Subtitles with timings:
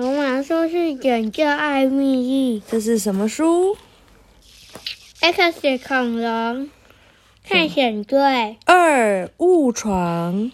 [0.00, 3.76] 我马说是拯救艾米丽这是什么书
[5.18, 6.70] ？，X 恐龙
[7.42, 10.52] 探险队，二误闯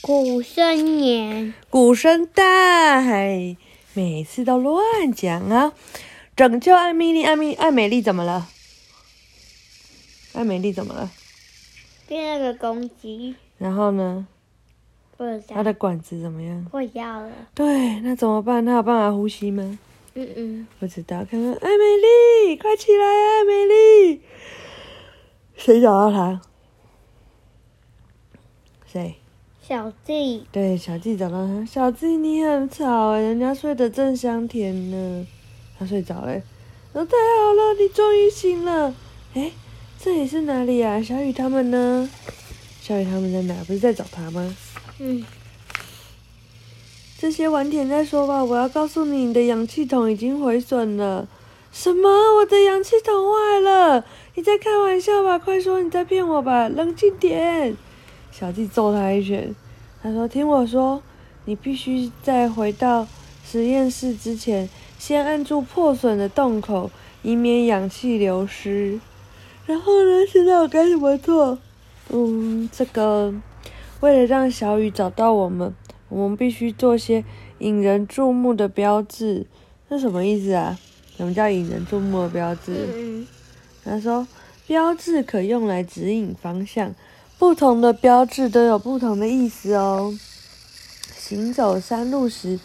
[0.00, 3.58] 古生年，古生代，
[3.92, 5.74] 每次都乱讲啊！
[6.34, 8.48] 拯救艾米丽，艾米艾美丽怎么了？
[10.32, 11.10] 艾美丽怎么了？
[12.08, 14.26] 第二个攻击，然后呢？
[15.16, 16.64] 不知道她的管子怎么样？
[16.66, 17.30] 破掉了。
[17.54, 18.64] 对，那怎么办？
[18.64, 19.78] 他有办法呼吸吗？
[20.14, 21.84] 嗯嗯，不知道，看看艾美
[22.48, 24.20] 丽，快起来啊，艾美丽！
[25.56, 26.40] 谁找到她？
[28.90, 29.16] 谁？
[29.62, 31.64] 小弟对，小弟找到她。
[31.66, 35.26] 小弟，你很吵哎，人家睡得正香甜呢。
[35.78, 36.32] 他睡着了。
[36.92, 38.94] 哦，太好了，你终于醒了。
[39.34, 39.50] 哎，
[39.98, 41.02] 这里是哪里啊？
[41.02, 42.08] 小雨他们呢？
[42.80, 43.54] 小雨他们在哪？
[43.64, 44.56] 不是在找他吗？
[44.98, 45.24] 嗯，
[47.18, 48.42] 这些晚点再说吧。
[48.42, 51.28] 我要告诉你，你的氧气筒已经毁损了。
[51.70, 52.08] 什么？
[52.36, 54.04] 我的氧气筒坏了？
[54.34, 55.38] 你在开玩笑吧？
[55.38, 56.68] 快说你在骗我吧！
[56.68, 57.76] 冷静点。
[58.32, 59.54] 小弟揍他一拳。
[60.02, 61.02] 他说：“听我说，
[61.44, 63.06] 你必须在回到
[63.44, 66.90] 实验室之前，先按住破损的洞口，
[67.22, 68.98] 以免氧气流失。
[69.66, 70.26] 然后呢？
[70.30, 71.58] 现在我该怎么做？
[72.08, 73.34] 嗯，这个。”
[74.00, 75.74] 为了让小雨找到我们，
[76.08, 77.24] 我们必须做些
[77.58, 79.46] 引人注目的标志。
[79.88, 80.78] 这什么意思啊？
[81.16, 83.24] 什么叫引人注目的标志？
[83.84, 84.26] 他说，
[84.66, 86.94] 标志可用来指引方向，
[87.38, 90.12] 不同的标志都有不同的意思哦。
[91.16, 92.60] 行走山路时，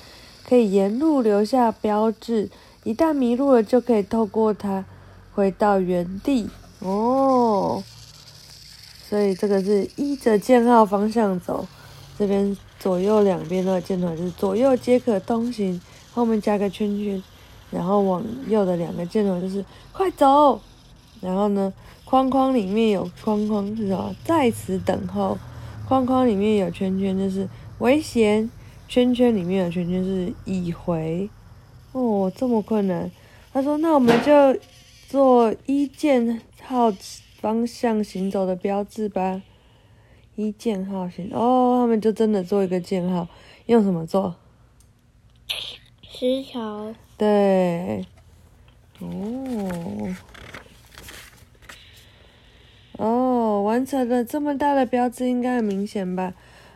[0.46, 2.50] 可以沿路留下标志，
[2.84, 4.84] 一旦迷路了，就可以透过它
[5.32, 6.50] 回到原地。
[6.80, 7.71] 哦。
[9.12, 11.68] 所以这个是依着箭号方向走，
[12.18, 15.82] 这边左右两边的箭头，就是左右皆可通行，
[16.14, 17.22] 后面加个圈圈，
[17.72, 20.62] 然后往右的两个箭头就是快走，
[21.20, 21.74] 然后呢，
[22.06, 24.16] 框框里面有框框是什么？
[24.24, 25.38] 在此等候，
[25.86, 27.50] 框框里面有圈圈就是
[27.80, 28.50] 危险，
[28.88, 31.30] 圈圈里面有圈圈是已回。
[31.92, 33.12] 哦，这么困难？
[33.52, 34.58] 他说那我们就
[35.10, 36.94] 做一箭号。
[37.42, 39.42] 方向行走的标志吧，
[40.36, 43.28] 一箭号行哦，他们就真的做一个箭号，
[43.66, 44.36] 用什么做？
[46.04, 46.94] 石桥。
[47.18, 48.06] 对，
[49.00, 50.16] 哦，
[52.98, 56.36] 哦，完成了这么大的标志，应该很明显吧？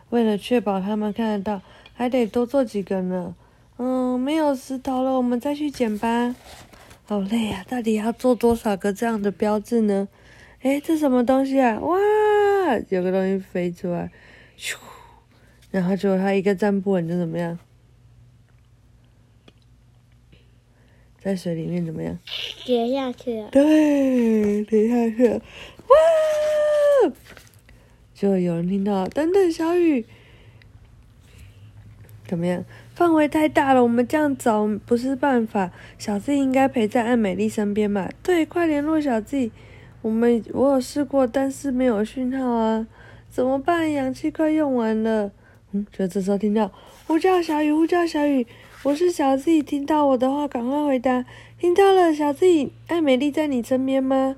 [0.10, 1.62] 为了确保他们看得到，
[1.94, 3.36] 还得多做几个呢。
[3.78, 6.36] 嗯，没有石头了，我们再去捡吧。
[7.06, 10.08] 好累啊，到底要做多少个这样的标志呢？
[10.66, 11.80] 哎，这什么东西啊？
[11.80, 11.96] 哇，
[12.90, 14.10] 有个东西飞出来，
[14.58, 14.76] 咻！
[15.70, 17.60] 然后结果它一个站不稳就怎么样？
[21.22, 22.18] 在水里面怎么样？
[22.66, 23.50] 跌下去了。
[23.52, 25.38] 对，跌下去了。
[25.38, 27.14] 哇！
[28.16, 30.04] 就有人听到，等等，小雨，
[32.28, 32.66] 怎么样？
[32.96, 35.72] 范围太大了，我们这样走不是办法。
[36.00, 38.10] 小 Z 应该陪在艾美丽身边吧？
[38.24, 39.52] 对，快联络小 Z。
[40.06, 42.86] 我们我有试过，但是没有讯号啊，
[43.28, 43.92] 怎么办？
[43.92, 45.32] 氧气快用完了。
[45.72, 46.72] 嗯，就这时候听到
[47.08, 48.46] 呼叫小雨，呼叫小雨，
[48.84, 51.26] 我是小 Z，听到我的话赶快回答。
[51.58, 54.36] 听到了，小 Z，艾美丽在你身边吗？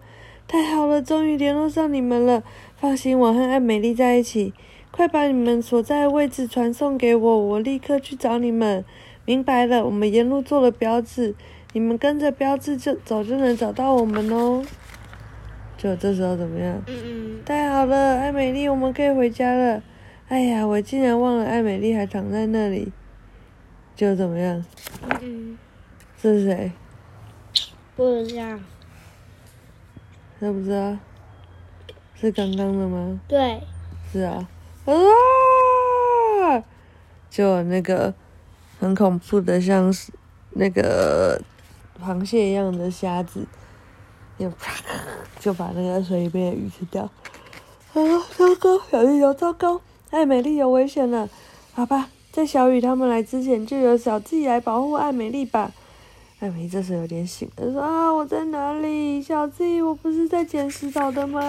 [0.48, 2.44] 太好了，终于联络上你们了。
[2.78, 4.54] 放心，我和艾美丽在一起。
[4.92, 8.86] 快把你们所在位置传送给我，我立刻去找你们。
[9.26, 11.36] 明白了，我们沿路做了标志，
[11.74, 14.64] 你们跟着标志就走就能找到我们哦。
[15.78, 16.82] 就这时候怎么样？
[16.88, 16.96] 嗯
[17.38, 19.82] 嗯，太好了，艾美丽，我们可以回家了。
[20.28, 22.92] 哎呀，我竟然忘了艾美丽还躺在那里。
[23.96, 24.64] 就怎么样？
[25.04, 25.58] 嗯嗯，
[26.22, 26.72] 这是谁？
[27.96, 28.60] 不知道。
[30.40, 30.98] 知不知道？
[32.16, 33.20] 是刚刚的吗？
[33.28, 33.62] 对，
[34.12, 34.48] 是啊。
[34.86, 36.64] 啊！
[37.30, 38.14] 就那个
[38.80, 40.12] 很恐怖的，像是
[40.52, 41.42] 那个
[42.04, 43.46] 螃蟹一样的虾子，
[44.38, 44.74] 就啪
[45.40, 47.04] 就把那个水里面的鱼吃掉。
[47.04, 48.02] 啊，
[48.38, 49.82] 糟糕，小鱼有糟糕，
[50.12, 51.30] 艾美丽有危险了。
[51.74, 55.72] 好吧，在小雨他们来之前，就由小季来保护艾美丽吧。
[56.40, 59.22] 艾美丽这时有点醒了，说啊，我在哪里？
[59.22, 61.42] 小季，我不是在捡石头的吗？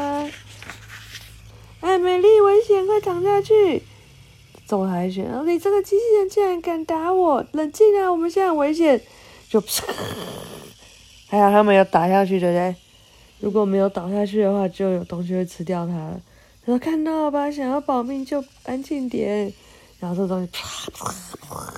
[1.80, 3.82] 艾美丽，危险，快躺下去！
[4.66, 5.24] 揍他一拳！
[5.46, 7.44] 你这个机器人竟然敢打我！
[7.52, 9.00] 冷静啊，我们现在很危险！
[9.48, 9.62] 就，
[11.28, 12.76] 还好他们有打下去，对不对？
[13.40, 16.20] 如果没有倒下去的话，就有东西会吃掉它了。
[16.64, 19.52] 他说看到了吧，想要保命就安静点。
[20.00, 21.74] 然后这东西啪啪啪，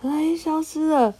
[0.00, 1.14] 它也消失了。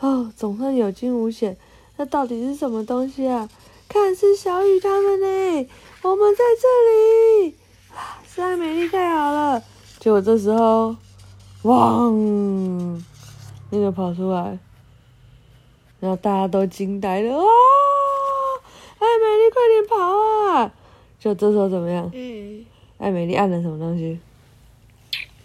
[0.00, 1.56] 哦，总算有惊无险。
[1.96, 3.48] 那到底是什么东西啊？
[3.88, 5.68] 看，是小雨他们呢！
[6.02, 7.54] 我们在这里。
[7.94, 9.62] 啊，是爱美丽，太好了！
[9.98, 10.94] 结果这时候，
[11.62, 13.02] 汪，
[13.70, 14.58] 那个跑出来，
[16.00, 17.34] 然后大家都惊呆了。
[17.34, 17.44] 哦，
[18.98, 19.96] 艾美丽，快点跑
[20.52, 20.72] 啊！
[21.18, 22.10] 就这时候怎么样？
[22.14, 22.64] 嗯，
[22.98, 24.18] 艾美丽按了什么东西？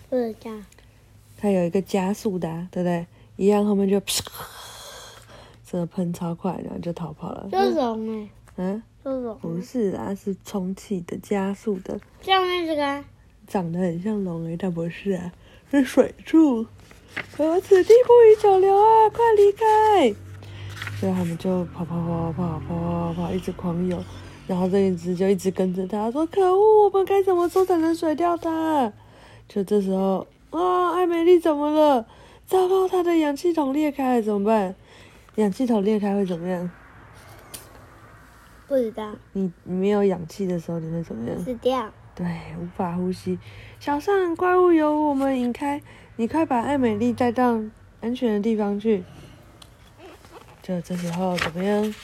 [0.09, 0.51] 不知道。
[1.37, 3.05] 它有一个加速的、啊，对不对？
[3.37, 3.99] 一样后面就，
[5.65, 7.47] 真的喷超快，然后就逃跑了。
[7.51, 13.03] 这种哎，嗯，这种不是啊，是充气的加速的，上面这个啊
[13.47, 15.31] 长得很像龙诶，但不是啊，
[15.71, 16.67] 是水柱。
[17.37, 20.13] 我，此地不宜久留啊，快离开！
[21.01, 23.97] 所以他们就跑跑跑跑跑跑跑跑，一直狂游。
[24.45, 28.93] 然后这一只就一直跟着他，说：“可恶，我们该怎么做才能甩掉它？”
[29.49, 32.05] 就这时候，啊，艾美丽怎么了？
[32.45, 34.75] 糟糕，她的氧气筒裂开了，怎么办？
[35.37, 36.69] 氧气筒裂开会怎么样？
[38.67, 41.39] 不知道，你你没有氧气的时候，你会怎么样？
[41.39, 41.91] 死掉。
[42.13, 42.27] 对，
[42.61, 43.39] 无法呼吸。
[43.79, 45.81] 小上怪物由我们引开，
[46.17, 47.59] 你快把艾美丽带到
[48.01, 49.03] 安全的地方去。
[50.79, 51.95] 这时候怎么样？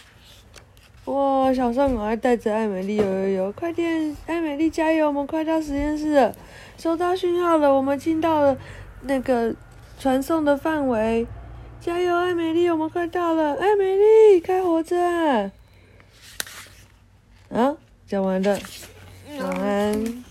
[1.06, 6.36] 哇，小上赶快带着艾美丽游游游，快点，艾美丽加油，我们快到实验室了，
[6.78, 8.58] 收到讯号了，我们进到了
[9.04, 9.56] 那个
[9.98, 11.26] 传送的范围。
[11.80, 15.52] 加油，艾美丽，我们快到了，艾美丽，开火车啊！
[17.50, 18.60] 啊，讲完了。
[19.40, 20.24] 晚安。